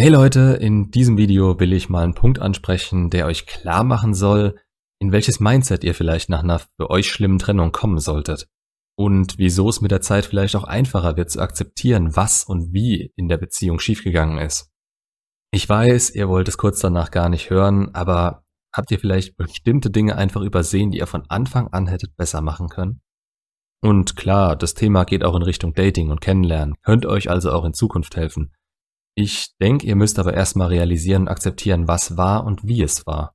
[0.00, 4.14] Hey Leute, in diesem Video will ich mal einen Punkt ansprechen, der euch klar machen
[4.14, 4.58] soll,
[4.98, 8.48] in welches Mindset ihr vielleicht nach einer für euch schlimmen Trennung kommen solltet.
[8.96, 13.12] Und wieso es mit der Zeit vielleicht auch einfacher wird zu akzeptieren, was und wie
[13.14, 14.70] in der Beziehung schiefgegangen ist.
[15.52, 19.90] Ich weiß, ihr wollt es kurz danach gar nicht hören, aber habt ihr vielleicht bestimmte
[19.90, 23.02] Dinge einfach übersehen, die ihr von Anfang an hättet besser machen können?
[23.82, 27.66] Und klar, das Thema geht auch in Richtung Dating und Kennenlernen, könnte euch also auch
[27.66, 28.54] in Zukunft helfen.
[29.16, 33.34] Ich denke, ihr müsst aber erstmal realisieren und akzeptieren, was war und wie es war.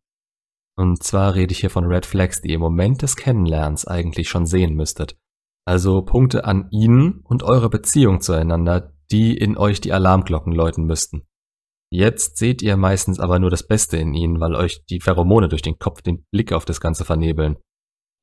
[0.77, 4.29] Und zwar rede ich hier von Red Flags, die ihr im Moment des Kennenlernens eigentlich
[4.29, 5.17] schon sehen müsstet.
[5.65, 11.23] Also Punkte an ihnen und eurer Beziehung zueinander, die in euch die Alarmglocken läuten müssten.
[11.91, 15.61] Jetzt seht ihr meistens aber nur das Beste in ihnen, weil euch die Pheromone durch
[15.61, 17.57] den Kopf den Blick auf das Ganze vernebeln.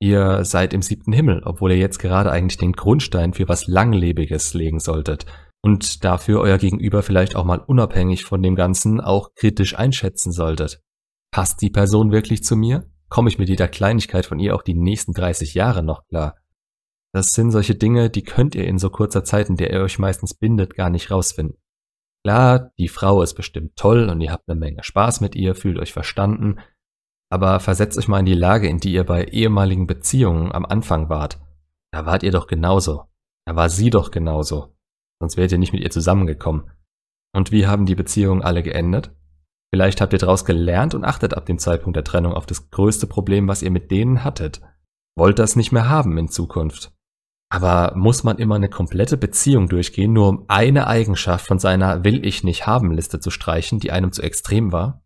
[0.00, 4.52] Ihr seid im siebten Himmel, obwohl ihr jetzt gerade eigentlich den Grundstein für was Langlebiges
[4.52, 5.26] legen solltet
[5.62, 10.82] und dafür euer Gegenüber vielleicht auch mal unabhängig von dem Ganzen auch kritisch einschätzen solltet.
[11.30, 12.90] Passt die Person wirklich zu mir?
[13.08, 16.36] Komme ich mit jeder Kleinigkeit von ihr auch die nächsten 30 Jahre noch klar?
[17.14, 19.98] Das sind solche Dinge, die könnt ihr in so kurzer Zeit, in der ihr euch
[19.98, 21.58] meistens bindet, gar nicht rausfinden.
[22.24, 25.78] Klar, die Frau ist bestimmt toll und ihr habt eine Menge Spaß mit ihr, fühlt
[25.78, 26.60] euch verstanden,
[27.30, 31.08] aber versetzt euch mal in die Lage, in die ihr bei ehemaligen Beziehungen am Anfang
[31.08, 31.40] wart.
[31.92, 33.04] Da wart ihr doch genauso.
[33.46, 34.72] Da war sie doch genauso
[35.22, 36.68] sonst wärt ihr nicht mit ihr zusammengekommen.
[37.32, 39.14] Und wie haben die Beziehungen alle geendet?
[39.72, 43.06] Vielleicht habt ihr daraus gelernt und achtet ab dem Zeitpunkt der Trennung auf das größte
[43.06, 44.60] Problem, was ihr mit denen hattet.
[45.16, 46.92] Wollt das nicht mehr haben in Zukunft.
[47.50, 52.26] Aber muss man immer eine komplette Beziehung durchgehen, nur um eine Eigenschaft von seiner Will
[52.26, 55.04] ich nicht haben Liste zu streichen, die einem zu extrem war?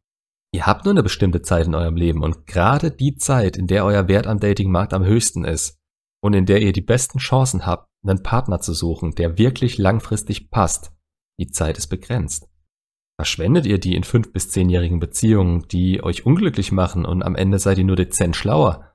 [0.51, 3.85] Ihr habt nur eine bestimmte Zeit in eurem Leben und gerade die Zeit, in der
[3.85, 5.79] euer Wert am Datingmarkt am höchsten ist
[6.27, 10.51] und in der ihr die besten Chancen habt, einen Partner zu suchen, der wirklich langfristig
[10.51, 10.93] passt.
[11.39, 12.49] Die Zeit ist begrenzt.
[13.17, 17.61] Verschwendet ihr die in fünf bis zehnjährigen Beziehungen, die euch unglücklich machen und am Ende
[17.61, 18.93] seid ihr nur dezent schlauer?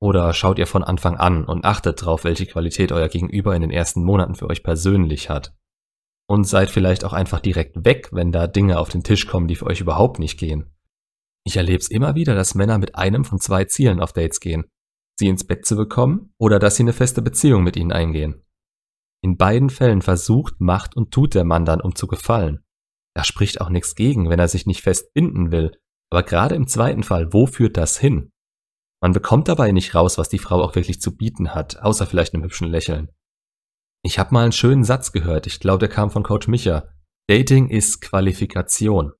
[0.00, 3.72] Oder schaut ihr von Anfang an und achtet darauf, welche Qualität euer Gegenüber in den
[3.72, 5.52] ersten Monaten für euch persönlich hat?
[6.28, 9.56] Und seid vielleicht auch einfach direkt weg, wenn da Dinge auf den Tisch kommen, die
[9.56, 10.72] für euch überhaupt nicht gehen.
[11.44, 14.64] Ich erlebe es immer wieder, dass Männer mit einem von zwei Zielen auf Dates gehen
[15.18, 18.42] sie ins Bett zu bekommen oder dass sie eine feste Beziehung mit ihnen eingehen.
[19.22, 22.64] In beiden Fällen versucht, macht und tut der Mann dann, um zu gefallen.
[23.14, 25.72] Da spricht auch nichts gegen, wenn er sich nicht fest binden will.
[26.10, 28.30] Aber gerade im zweiten Fall, wo führt das hin?
[29.02, 32.34] Man bekommt dabei nicht raus, was die Frau auch wirklich zu bieten hat, außer vielleicht
[32.34, 33.10] einem hübschen Lächeln.
[34.02, 36.88] Ich habe mal einen schönen Satz gehört, ich glaube, der kam von Coach Micha.
[37.28, 39.12] Dating ist Qualifikation.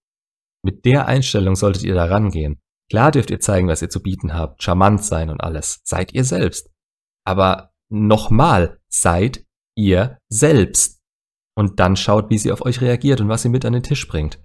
[0.62, 2.60] Mit der Einstellung solltet ihr da rangehen.
[2.88, 5.80] Klar dürft ihr zeigen, was ihr zu bieten habt, charmant sein und alles.
[5.84, 6.70] Seid ihr selbst.
[7.24, 9.44] Aber nochmal, seid
[9.76, 11.00] ihr selbst.
[11.56, 14.06] Und dann schaut, wie sie auf euch reagiert und was sie mit an den Tisch
[14.06, 14.38] bringt.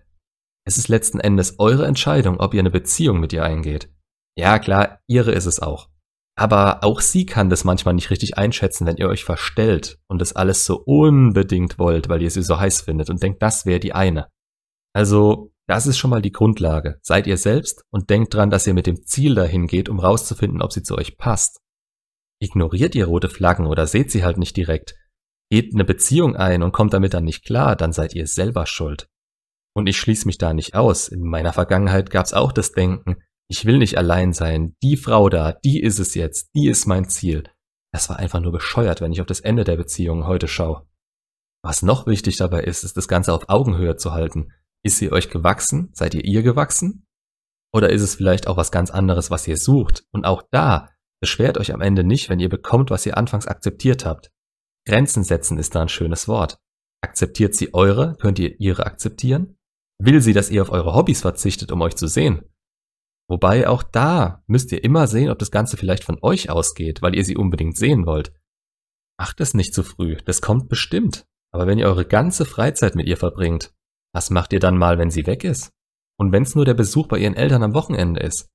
[0.65, 3.93] Es ist letzten Endes eure Entscheidung, ob ihr eine Beziehung mit ihr eingeht.
[4.37, 5.89] Ja, klar, ihre ist es auch.
[6.37, 10.33] Aber auch sie kann das manchmal nicht richtig einschätzen, wenn ihr euch verstellt und das
[10.33, 13.93] alles so unbedingt wollt, weil ihr sie so heiß findet und denkt, das wäre die
[13.93, 14.29] eine.
[14.93, 16.99] Also das ist schon mal die Grundlage.
[17.01, 20.61] Seid ihr selbst und denkt dran, dass ihr mit dem Ziel dahin geht, um rauszufinden,
[20.61, 21.61] ob sie zu euch passt.
[22.41, 24.95] Ignoriert ihr rote Flaggen oder seht sie halt nicht direkt.
[25.49, 29.07] Geht eine Beziehung ein und kommt damit dann nicht klar, dann seid ihr selber schuld.
[29.73, 31.07] Und ich schließe mich da nicht aus.
[31.07, 35.53] In meiner Vergangenheit gab's auch das Denken, ich will nicht allein sein, die Frau da,
[35.53, 37.43] die ist es jetzt, die ist mein Ziel.
[37.93, 40.85] Das war einfach nur bescheuert, wenn ich auf das Ende der Beziehung heute schaue.
[41.63, 44.51] Was noch wichtig dabei ist, ist das Ganze auf Augenhöhe zu halten.
[44.83, 45.89] Ist sie euch gewachsen?
[45.93, 47.05] Seid ihr ihr gewachsen?
[47.73, 50.05] Oder ist es vielleicht auch was ganz anderes, was ihr sucht?
[50.11, 50.89] Und auch da
[51.21, 54.31] beschwert euch am Ende nicht, wenn ihr bekommt, was ihr anfangs akzeptiert habt.
[54.87, 56.57] Grenzen setzen ist da ein schönes Wort.
[57.01, 59.57] Akzeptiert sie eure, könnt ihr ihre akzeptieren?
[59.99, 62.41] Will sie, dass ihr auf eure Hobbys verzichtet, um euch zu sehen?
[63.29, 67.15] Wobei auch da müsst ihr immer sehen, ob das Ganze vielleicht von euch ausgeht, weil
[67.15, 68.33] ihr sie unbedingt sehen wollt.
[69.17, 71.25] Macht es nicht zu früh, das kommt bestimmt.
[71.53, 73.73] Aber wenn ihr eure ganze Freizeit mit ihr verbringt,
[74.13, 75.71] was macht ihr dann mal, wenn sie weg ist?
[76.17, 78.49] Und wenn's nur der Besuch bei ihren Eltern am Wochenende ist?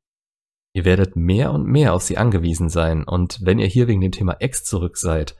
[0.74, 4.12] Ihr werdet mehr und mehr auf sie angewiesen sein, und wenn ihr hier wegen dem
[4.12, 5.36] Thema Ex zurück seid,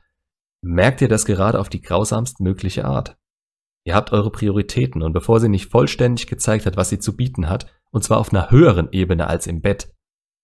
[0.63, 3.17] merkt ihr das gerade auf die grausamst mögliche Art.
[3.85, 7.49] Ihr habt eure Prioritäten, und bevor sie nicht vollständig gezeigt hat, was sie zu bieten
[7.49, 9.93] hat, und zwar auf einer höheren Ebene als im Bett,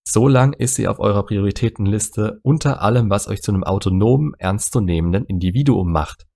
[0.04, 5.24] so lang ist sie auf eurer Prioritätenliste unter allem, was euch zu einem autonomen, ernstzunehmenden
[5.26, 6.26] Individuum macht.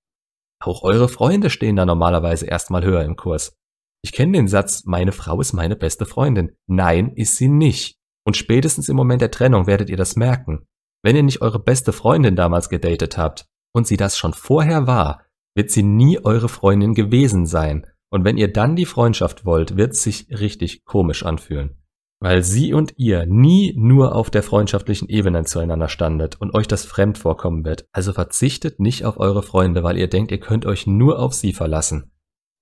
[0.67, 3.57] Auch eure Freunde stehen da normalerweise erstmal höher im Kurs.
[4.03, 6.57] Ich kenne den Satz, meine Frau ist meine beste Freundin.
[6.67, 7.99] Nein, ist sie nicht.
[8.27, 10.67] Und spätestens im Moment der Trennung werdet ihr das merken.
[11.05, 15.23] Wenn ihr nicht eure beste Freundin damals gedatet habt und sie das schon vorher war,
[15.55, 17.87] wird sie nie eure Freundin gewesen sein.
[18.11, 21.81] Und wenn ihr dann die Freundschaft wollt, wird es sich richtig komisch anfühlen.
[22.21, 26.87] Weil sie und ihr nie nur auf der freundschaftlichen Ebene zueinander standet und euch das
[26.87, 27.87] fremd vorkommen wird.
[27.93, 31.53] Also verzichtet nicht auf eure Freunde, weil ihr denkt, ihr könnt euch nur auf sie
[31.53, 32.13] verlassen.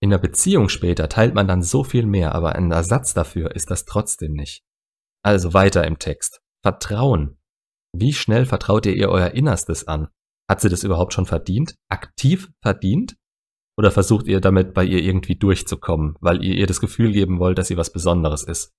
[0.01, 3.71] In der Beziehung später teilt man dann so viel mehr, aber ein Ersatz dafür ist
[3.71, 4.65] das trotzdem nicht.
[5.23, 6.43] Also weiter im Text.
[6.62, 7.39] Vertrauen.
[7.97, 10.09] Wie schnell vertraut ihr ihr euer Innerstes an?
[10.51, 11.77] Hat sie das überhaupt schon verdient?
[11.89, 13.17] Aktiv verdient?
[13.79, 17.56] Oder versucht ihr damit bei ihr irgendwie durchzukommen, weil ihr ihr das Gefühl geben wollt,
[17.56, 18.73] dass sie was Besonderes ist?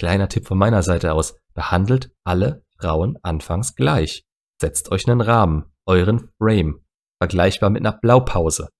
[0.00, 1.36] Kleiner Tipp von meiner Seite aus.
[1.52, 4.24] Behandelt alle Frauen anfangs gleich.
[4.58, 6.82] Setzt euch einen Rahmen, euren Frame.
[7.22, 8.70] Vergleichbar mit einer Blaupause.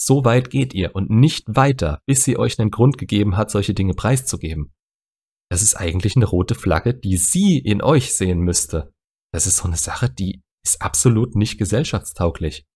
[0.00, 3.74] So weit geht ihr und nicht weiter, bis sie euch einen Grund gegeben hat, solche
[3.74, 4.72] Dinge preiszugeben.
[5.50, 8.94] Das ist eigentlich eine rote Flagge, die sie in euch sehen müsste.
[9.32, 12.66] Das ist so eine Sache, die ist absolut nicht gesellschaftstauglich.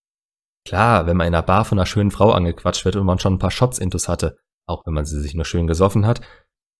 [0.67, 3.35] Klar, wenn man in einer Bar von einer schönen Frau angequatscht wird und man schon
[3.35, 4.37] ein paar Shots intus hatte,
[4.67, 6.19] auch wenn man sie sich nur schön gesoffen hat,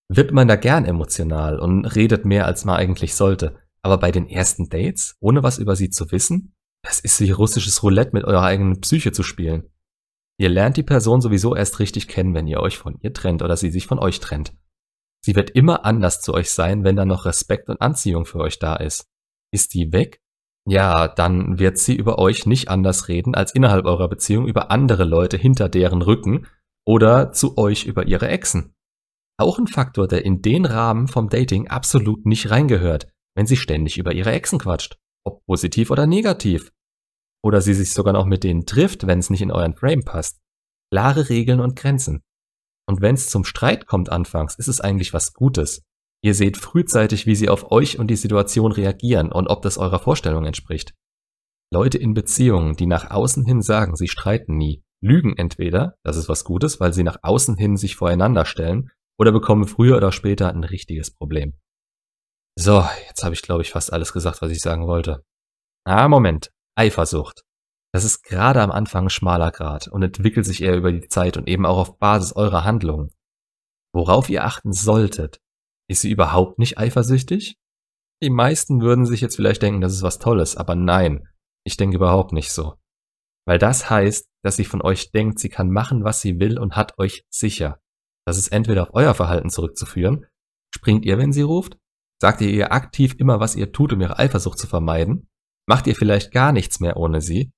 [0.08, 3.58] wird man da gern emotional und redet mehr, als man eigentlich sollte.
[3.82, 7.82] Aber bei den ersten Dates, ohne was über sie zu wissen, das ist wie russisches
[7.82, 9.72] Roulette mit eurer eigenen Psyche zu spielen.
[10.38, 13.58] Ihr lernt die Person sowieso erst richtig kennen, wenn ihr euch von ihr trennt oder
[13.58, 14.54] sie sich von euch trennt.
[15.24, 18.60] Sie wird immer anders zu euch sein, wenn da noch Respekt und Anziehung für euch
[18.60, 19.08] da ist.
[19.52, 20.22] Ist die weg?
[20.68, 25.04] Ja, dann wird sie über euch nicht anders reden als innerhalb eurer Beziehung über andere
[25.04, 26.46] Leute hinter deren Rücken
[26.86, 28.75] oder zu euch über ihre Exen.
[29.38, 33.98] Auch ein Faktor, der in den Rahmen vom Dating absolut nicht reingehört, wenn sie ständig
[33.98, 34.98] über ihre Exen quatscht.
[35.26, 36.72] Ob positiv oder negativ.
[37.44, 40.40] Oder sie sich sogar noch mit denen trifft, wenn es nicht in euren Frame passt.
[40.92, 42.22] Klare Regeln und Grenzen.
[42.88, 45.82] Und wenn es zum Streit kommt anfangs, ist es eigentlich was Gutes.
[46.24, 50.00] Ihr seht frühzeitig, wie sie auf euch und die Situation reagieren und ob das eurer
[50.00, 50.94] Vorstellung entspricht.
[51.74, 56.30] Leute in Beziehungen, die nach außen hin sagen, sie streiten nie, lügen entweder, das ist
[56.30, 58.90] was Gutes, weil sie nach außen hin sich voreinander stellen,
[59.20, 61.54] oder bekommen früher oder später ein richtiges Problem.
[62.58, 65.24] So, jetzt habe ich, glaube ich, fast alles gesagt, was ich sagen wollte.
[65.86, 66.52] Ah, Moment.
[66.78, 67.44] Eifersucht.
[67.94, 71.38] Das ist gerade am Anfang ein schmaler Grad und entwickelt sich eher über die Zeit
[71.38, 73.10] und eben auch auf Basis eurer Handlungen.
[73.94, 75.40] Worauf ihr achten solltet,
[75.90, 77.58] ist sie überhaupt nicht eifersüchtig?
[78.22, 81.28] Die meisten würden sich jetzt vielleicht denken, das ist was Tolles, aber nein,
[81.66, 82.76] ich denke überhaupt nicht so.
[83.48, 86.76] Weil das heißt, dass sie von euch denkt, sie kann machen, was sie will und
[86.76, 87.80] hat euch sicher.
[88.26, 90.26] Das ist entweder auf euer Verhalten zurückzuführen.
[90.74, 91.78] Springt ihr, wenn sie ruft?
[92.22, 95.28] Sagt ihr ihr aktiv immer, was ihr tut, um ihre Eifersucht zu vermeiden?
[95.68, 97.52] Macht ihr vielleicht gar nichts mehr ohne sie?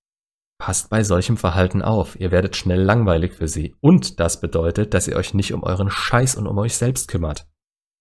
[0.59, 3.75] Passt bei solchem Verhalten auf, ihr werdet schnell langweilig für sie.
[3.79, 7.47] Und das bedeutet, dass ihr euch nicht um euren Scheiß und um euch selbst kümmert.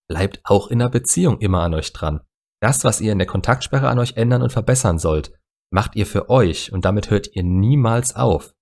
[0.08, 2.20] Bleibt auch in der Beziehung immer an euch dran.
[2.62, 5.32] Das, was ihr in der Kontaktsperre an euch ändern und verbessern sollt,
[5.70, 8.54] macht ihr für euch und damit hört ihr niemals auf.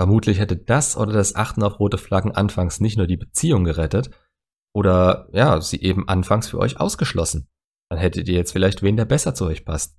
[0.00, 4.10] Vermutlich hätte das oder das Achten auf rote Flaggen anfangs nicht nur die Beziehung gerettet,
[4.74, 7.48] oder ja, sie eben anfangs für euch ausgeschlossen.
[7.90, 9.98] Dann hättet ihr jetzt vielleicht wen, der besser zu euch passt.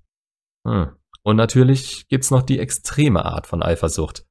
[0.65, 0.95] Hm.
[1.23, 4.25] Und natürlich gibt's noch die extreme Art von Eifersucht.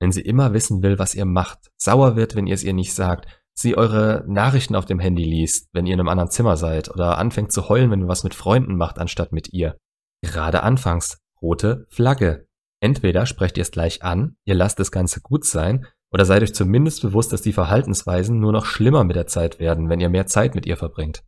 [0.00, 2.94] Wenn sie immer wissen will, was ihr macht, sauer wird, wenn ihr es ihr nicht
[2.94, 6.88] sagt, sie eure Nachrichten auf dem Handy liest, wenn ihr in einem anderen Zimmer seid,
[6.88, 9.76] oder anfängt zu heulen, wenn ihr was mit Freunden macht, anstatt mit ihr.
[10.22, 11.18] Gerade anfangs.
[11.40, 12.46] Rote Flagge.
[12.82, 16.52] Entweder sprecht ihr es gleich an, ihr lasst das Ganze gut sein, oder seid euch
[16.52, 20.26] zumindest bewusst, dass die Verhaltensweisen nur noch schlimmer mit der Zeit werden, wenn ihr mehr
[20.26, 21.22] Zeit mit ihr verbringt.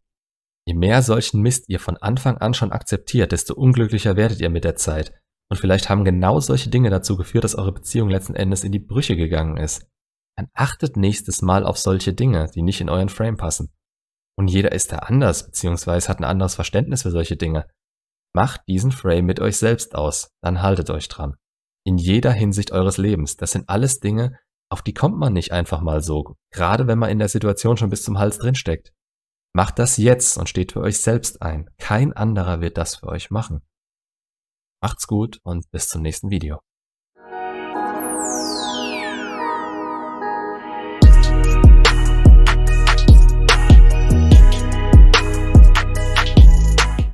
[0.66, 4.64] Je mehr solchen Mist ihr von Anfang an schon akzeptiert, desto unglücklicher werdet ihr mit
[4.64, 5.12] der Zeit.
[5.48, 8.80] Und vielleicht haben genau solche Dinge dazu geführt, dass eure Beziehung letzten Endes in die
[8.80, 9.86] Brüche gegangen ist.
[10.36, 13.72] Dann achtet nächstes Mal auf solche Dinge, die nicht in euren Frame passen.
[14.36, 17.68] Und jeder ist da anders, beziehungsweise hat ein anderes Verständnis für solche Dinge.
[18.34, 21.36] Macht diesen Frame mit euch selbst aus, dann haltet euch dran.
[21.84, 23.36] In jeder Hinsicht eures Lebens.
[23.36, 24.38] Das sind alles Dinge,
[24.70, 27.90] auf die kommt man nicht einfach mal so, gerade wenn man in der Situation schon
[27.90, 28.92] bis zum Hals drinsteckt.
[29.52, 31.70] Macht das jetzt und steht für euch selbst ein.
[31.78, 33.62] Kein anderer wird das für euch machen.
[34.82, 36.60] Macht's gut und bis zum nächsten Video.